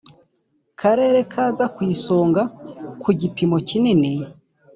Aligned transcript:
Karere 0.81 1.19
Kaza 1.31 1.65
Ku 1.75 1.81
Isonga 1.93 2.43
Ku 3.01 3.09
Gipimo 3.21 3.57
Kinini 3.67 4.11